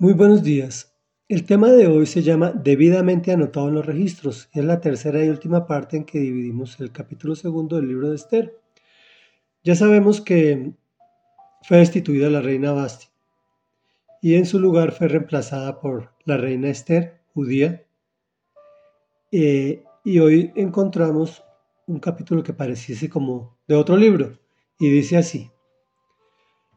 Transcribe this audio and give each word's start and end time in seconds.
Muy 0.00 0.12
buenos 0.12 0.44
días. 0.44 0.96
El 1.28 1.44
tema 1.44 1.72
de 1.72 1.88
hoy 1.88 2.06
se 2.06 2.22
llama 2.22 2.52
Debidamente 2.52 3.32
anotado 3.32 3.66
en 3.66 3.74
los 3.74 3.84
registros 3.84 4.48
es 4.52 4.64
la 4.64 4.80
tercera 4.80 5.24
y 5.24 5.28
última 5.28 5.66
parte 5.66 5.96
en 5.96 6.04
que 6.04 6.20
dividimos 6.20 6.78
el 6.78 6.92
capítulo 6.92 7.34
segundo 7.34 7.74
del 7.74 7.88
libro 7.88 8.10
de 8.10 8.14
Esther. 8.14 8.56
Ya 9.64 9.74
sabemos 9.74 10.20
que 10.20 10.70
fue 11.62 11.78
destituida 11.78 12.30
la 12.30 12.40
reina 12.40 12.70
Basti 12.70 13.08
y 14.22 14.36
en 14.36 14.46
su 14.46 14.60
lugar 14.60 14.92
fue 14.92 15.08
reemplazada 15.08 15.80
por 15.80 16.12
la 16.24 16.36
reina 16.36 16.68
Esther, 16.68 17.20
judía. 17.34 17.84
Eh, 19.32 19.82
y 20.04 20.20
hoy 20.20 20.52
encontramos 20.54 21.42
un 21.88 21.98
capítulo 21.98 22.44
que 22.44 22.52
pareciese 22.52 23.10
como 23.10 23.58
de 23.66 23.74
otro 23.74 23.96
libro 23.96 24.38
y 24.78 24.90
dice 24.90 25.16
así. 25.16 25.50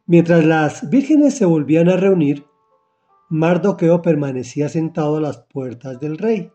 Mientras 0.06 0.44
las 0.44 0.90
vírgenes 0.90 1.36
se 1.36 1.44
volvían 1.44 1.88
a 1.88 1.96
reunir, 1.96 2.46
Mardoqueo 3.32 4.02
permanecía 4.02 4.68
sentado 4.68 5.16
a 5.16 5.20
las 5.22 5.38
puertas 5.38 5.98
del 5.98 6.18
rey. 6.18 6.52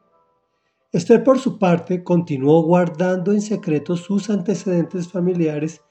Esther, 0.91 1.23
por 1.23 1.39
su 1.39 1.57
parte, 1.57 2.03
continuó 2.03 2.61
guardando 2.61 3.33
en 3.33 3.41
secreto 3.41 3.97
sus 3.97 4.29
antecedentes 4.29 5.11
familiares 5.11 5.81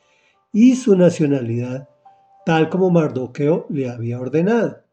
y 0.52 0.76
su 0.76 0.96
nacionalidad, 0.96 1.88
tal 2.44 2.68
como 2.68 2.90
Mardoqueo 2.90 3.66
le 3.68 3.90
había 3.90 4.20
ordenado, 4.20 4.84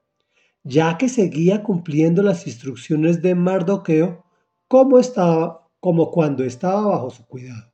ya 0.63 0.97
que 0.97 1.09
seguía 1.09 1.61
cumpliendo 1.61 2.23
las 2.23 2.47
instrucciones 2.47 3.21
de 3.21 3.35
Mardoqueo 3.35 4.25
como, 4.67 4.97
estaba, 4.97 5.69
como 5.79 6.09
cuando 6.09 6.43
estaba 6.43 6.87
bajo 6.87 7.11
su 7.11 7.23
cuidado. 7.27 7.71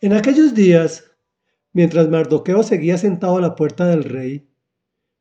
En 0.00 0.14
aquellos 0.14 0.54
días, 0.54 1.04
mientras 1.74 2.08
Mardoqueo 2.08 2.62
seguía 2.62 2.96
sentado 2.96 3.36
a 3.36 3.42
la 3.42 3.54
puerta 3.54 3.84
del 3.84 4.04
rey, 4.04 4.48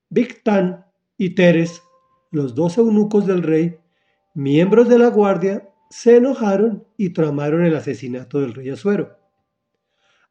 Victán, 0.08 0.86
y 1.20 1.32
Teres, 1.32 1.84
los 2.32 2.56
dos 2.56 2.78
eunucos 2.78 3.28
del 3.28 3.44
rey, 3.44 3.78
miembros 4.34 4.88
de 4.88 4.98
la 4.98 5.10
guardia, 5.10 5.70
se 5.90 6.16
enojaron 6.16 6.88
y 6.96 7.10
tramaron 7.10 7.66
el 7.66 7.76
asesinato 7.76 8.40
del 8.40 8.54
rey 8.54 8.70
Asuero. 8.70 9.18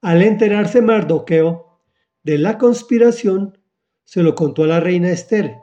Al 0.01 0.23
enterarse 0.23 0.81
Mardoqueo 0.81 1.79
de 2.23 2.39
la 2.39 2.57
conspiración, 2.57 3.59
se 4.05 4.23
lo 4.23 4.35
contó 4.35 4.65
a 4.65 4.69
la 4.69 4.81
reina 4.81 5.11
Esther, 5.11 5.57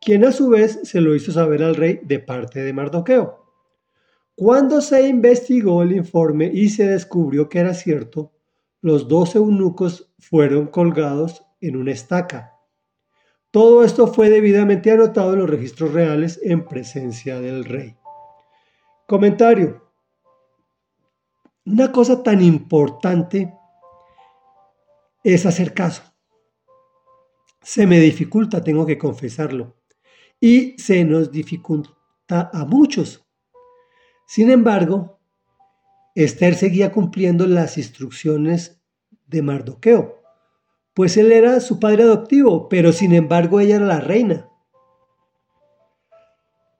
quien 0.00 0.24
a 0.24 0.32
su 0.32 0.48
vez 0.48 0.80
se 0.82 1.00
lo 1.00 1.14
hizo 1.14 1.30
saber 1.30 1.62
al 1.62 1.76
rey 1.76 2.00
de 2.02 2.18
parte 2.18 2.64
de 2.64 2.72
Mardoqueo. 2.72 3.44
Cuando 4.34 4.80
se 4.80 5.06
investigó 5.06 5.84
el 5.84 5.92
informe 5.92 6.50
y 6.52 6.70
se 6.70 6.88
descubrió 6.88 7.48
que 7.48 7.60
era 7.60 7.72
cierto, 7.72 8.32
los 8.80 9.06
dos 9.06 9.36
eunucos 9.36 10.12
fueron 10.18 10.66
colgados 10.66 11.44
en 11.60 11.76
una 11.76 11.92
estaca 11.92 12.55
todo 13.56 13.84
esto 13.84 14.06
fue 14.06 14.28
debidamente 14.28 14.90
anotado 14.90 15.32
en 15.32 15.38
los 15.38 15.48
registros 15.48 15.94
reales 15.94 16.38
en 16.42 16.66
presencia 16.66 17.40
del 17.40 17.64
rey. 17.64 17.96
Comentario. 19.06 19.90
Una 21.64 21.90
cosa 21.90 22.22
tan 22.22 22.42
importante 22.42 23.54
es 25.24 25.46
hacer 25.46 25.72
caso. 25.72 26.02
Se 27.62 27.86
me 27.86 27.98
dificulta, 27.98 28.62
tengo 28.62 28.84
que 28.84 28.98
confesarlo. 28.98 29.78
Y 30.38 30.78
se 30.78 31.02
nos 31.06 31.32
dificulta 31.32 32.50
a 32.52 32.66
muchos. 32.66 33.26
Sin 34.26 34.50
embargo, 34.50 35.18
Esther 36.14 36.56
seguía 36.56 36.92
cumpliendo 36.92 37.46
las 37.46 37.78
instrucciones 37.78 38.82
de 39.24 39.40
Mardoqueo 39.40 40.15
pues 40.96 41.18
él 41.18 41.30
era 41.30 41.60
su 41.60 41.78
padre 41.78 42.04
adoptivo, 42.04 42.70
pero 42.70 42.90
sin 42.90 43.12
embargo 43.12 43.60
ella 43.60 43.76
era 43.76 43.84
la 43.84 44.00
reina. 44.00 44.48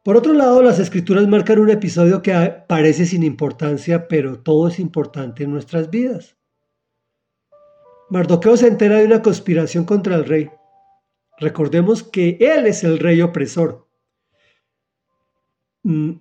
Por 0.03 0.17
otro 0.17 0.33
lado, 0.33 0.63
las 0.63 0.79
escrituras 0.79 1.29
marcan 1.29 1.59
un 1.59 1.69
episodio 1.69 2.23
que 2.23 2.33
parece 2.67 3.05
sin 3.05 3.23
importancia, 3.23 4.09
pero 4.09 4.41
todo 4.41 4.69
es 4.69 4.79
importante 4.79 5.45
en 5.45 5.53
nuestras 5.53 5.91
vidas. 5.91 6.39
Mardoqueo 8.09 8.57
se 8.57 8.69
entera 8.69 8.97
de 8.97 9.05
una 9.05 9.21
conspiración 9.21 9.85
contra 9.85 10.15
el 10.15 10.25
rey. 10.25 10.49
Recordemos 11.39 12.03
que 12.03 12.39
él 12.41 12.67
es 12.67 12.85
el 12.85 12.99
rey 12.99 13.21
opresor. 13.21 13.87
Mm, 15.83 16.13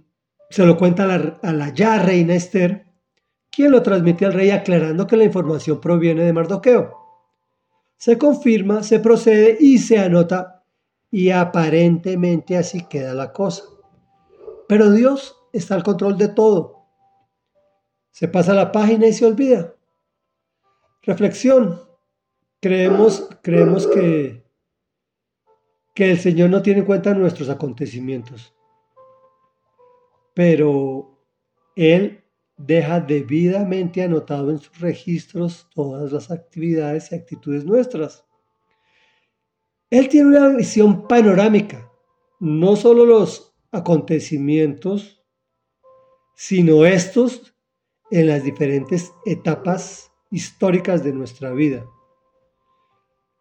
se 0.50 0.66
lo 0.66 0.75
cuenta 0.75 1.05
a 1.05 1.17
la, 1.17 1.39
a 1.41 1.53
la 1.53 1.73
ya 1.73 2.03
reina 2.03 2.35
Esther, 2.35 2.88
quien 3.50 3.72
lo 3.72 3.81
transmite 3.84 4.25
al 4.25 4.34
rey 4.34 4.50
aclarando 4.50 5.07
que 5.07 5.16
la 5.16 5.23
información 5.23 5.79
proviene 5.79 6.23
de 6.23 6.34
Mardoqueo 6.34 7.04
se 7.97 8.17
confirma, 8.17 8.83
se 8.83 9.00
procede 9.00 9.57
y 9.59 9.78
se 9.78 9.97
anota 10.00 10.63
y 11.11 11.29
aparentemente 11.29 12.57
así 12.57 12.85
queda 12.88 13.13
la 13.13 13.31
cosa. 13.31 13.63
Pero 14.67 14.91
Dios 14.91 15.38
está 15.53 15.75
al 15.75 15.83
control 15.83 16.17
de 16.17 16.28
todo. 16.28 16.88
Se 18.11 18.28
pasa 18.28 18.53
la 18.53 18.72
página 18.72 19.07
y 19.07 19.13
se 19.13 19.25
olvida. 19.25 19.75
Reflexión. 21.03 21.81
Creemos, 22.59 23.29
creemos 23.41 23.88
que, 23.88 24.44
que 25.94 26.11
el 26.11 26.19
Señor 26.19 26.50
no 26.50 26.61
tiene 26.61 26.79
en 26.79 26.85
cuenta 26.85 27.13
nuestros 27.13 27.47
acontecimientos. 27.50 28.53
Pero 30.34 31.17
Él 31.75 32.25
deja 32.57 32.99
debidamente 32.99 34.03
anotado 34.03 34.51
en 34.51 34.59
sus 34.59 34.79
registros 34.79 35.67
todas 35.73 36.11
las 36.11 36.31
actividades 36.31 37.11
y 37.11 37.16
actitudes 37.16 37.66
nuestras. 37.66 38.25
Él 39.89 40.09
tiene 40.09 40.29
una 40.29 40.49
visión 40.49 41.07
panorámica, 41.07 41.91
no 42.39 42.75
solo 42.75 43.05
los 43.05 43.55
acontecimientos, 43.71 45.23
sino 46.35 46.85
estos 46.85 47.55
en 48.11 48.27
las 48.27 48.43
diferentes 48.43 49.13
etapas 49.25 50.11
históricas 50.31 51.03
de 51.03 51.13
nuestra 51.13 51.51
vida. 51.51 51.85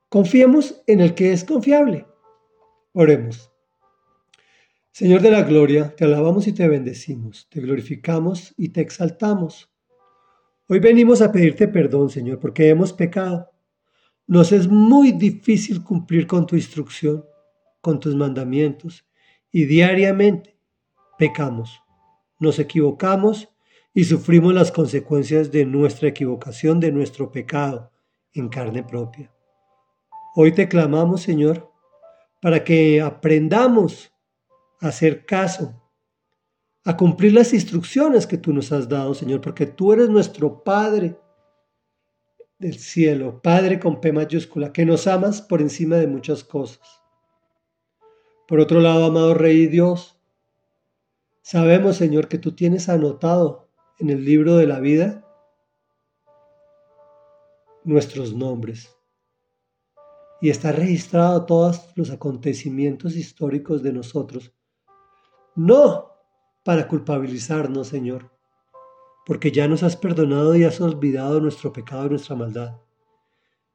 Confiemos 0.08 0.82
en 0.86 1.00
el 1.00 1.14
que 1.14 1.32
es 1.32 1.44
confiable. 1.44 2.06
Oremos. 2.92 3.53
Señor 4.94 5.22
de 5.22 5.32
la 5.32 5.43
gloria, 5.43 5.93
te 5.97 6.05
alabamos 6.05 6.47
y 6.47 6.53
te 6.53 6.69
bendecimos, 6.69 7.49
te 7.50 7.60
glorificamos 7.60 8.55
y 8.56 8.69
te 8.69 8.81
exaltamos. 8.81 9.69
Hoy 10.69 10.78
venimos 10.78 11.21
a 11.21 11.32
pedirte 11.32 11.66
perdón, 11.66 12.10
Señor, 12.10 12.38
porque 12.38 12.69
hemos 12.69 12.93
pecado. 12.93 13.50
Nos 14.28 14.53
es 14.53 14.69
muy 14.69 15.10
difícil 15.10 15.82
cumplir 15.82 16.28
con 16.28 16.47
tu 16.47 16.55
instrucción, 16.55 17.25
con 17.81 17.99
tus 17.99 18.15
mandamientos, 18.15 19.05
y 19.50 19.65
diariamente 19.65 20.56
pecamos, 21.19 21.82
nos 22.38 22.61
equivocamos 22.61 23.49
y 23.93 24.05
sufrimos 24.05 24.55
las 24.55 24.71
consecuencias 24.71 25.50
de 25.50 25.65
nuestra 25.65 26.06
equivocación, 26.06 26.78
de 26.78 26.93
nuestro 26.93 27.32
pecado 27.32 27.91
en 28.32 28.49
carne 28.49 28.84
propia. 28.84 29.34
Hoy 30.37 30.53
te 30.53 30.69
clamamos, 30.69 31.21
Señor, 31.21 31.69
para 32.41 32.62
que 32.62 33.00
aprendamos 33.00 34.13
hacer 34.89 35.25
caso, 35.25 35.81
a 36.84 36.97
cumplir 36.97 37.33
las 37.33 37.53
instrucciones 37.55 38.27
que 38.27 38.37
tú 38.37 38.53
nos 38.53 38.71
has 38.71 38.89
dado, 38.89 39.15
Señor, 39.15 39.41
porque 39.41 39.67
tú 39.67 39.93
eres 39.93 40.11
nuestro 40.11 40.62
Padre 40.62 41.19
del 42.59 42.78
cielo, 42.78 43.41
Padre 43.43 43.81
con 43.81 44.00
P 44.00 44.12
mayúscula, 44.12 44.73
que 44.73 44.84
nos 44.84 45.06
amas 45.06 45.41
por 45.41 45.62
encima 45.62 45.97
de 45.97 46.06
muchas 46.06 46.44
cosas. 46.44 47.00
Por 48.47 48.61
otro 48.61 48.81
lado, 48.81 49.06
amado 49.06 49.33
Rey 49.33 49.67
Dios, 49.67 50.21
sabemos, 51.43 51.97
Señor, 51.97 52.28
que 52.28 52.39
tú 52.39 52.53
tienes 52.55 52.91
anotado 52.91 53.71
en 53.99 54.11
el 54.11 54.25
libro 54.25 54.56
de 54.56 54.67
la 54.67 54.81
vida 54.81 55.27
nuestros 57.84 58.34
nombres 58.34 58.94
y 60.41 60.50
está 60.50 60.73
registrado 60.73 61.47
todos 61.47 61.91
los 61.94 62.11
acontecimientos 62.11 63.17
históricos 63.17 63.82
de 63.82 63.93
nosotros 63.94 64.53
no 65.55 66.11
para 66.62 66.89
culpabilizarnos, 66.89 67.89
Señor, 67.89 68.31
porque 69.27 69.53
ya 69.53 69.69
nos 69.69 69.83
has 69.83 69.97
perdonado 69.97 70.55
y 70.55 70.65
has 70.65 70.81
olvidado 70.81 71.41
nuestro 71.41 71.73
pecado 71.73 72.06
y 72.06 72.11
nuestra 72.11 72.37
maldad, 72.37 72.81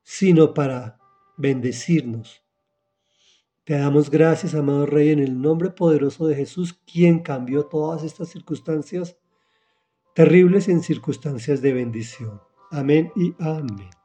sino 0.03 0.53
para 0.53 0.99
bendecirnos. 1.37 2.43
Te 3.63 3.77
damos 3.77 4.09
gracias, 4.09 4.55
amado 4.55 4.87
Rey, 4.87 5.09
en 5.09 5.19
el 5.19 5.39
nombre 5.39 5.69
poderoso 5.69 6.25
de 6.25 6.35
Jesús, 6.35 6.79
quien 6.91 7.19
cambió 7.19 7.65
todas 7.65 8.03
estas 8.03 8.29
circunstancias 8.29 9.17
terribles 10.15 10.67
en 10.67 10.81
circunstancias 10.81 11.61
de 11.61 11.73
bendición. 11.73 12.41
Amén 12.71 13.11
y 13.15 13.35
amén. 13.39 13.98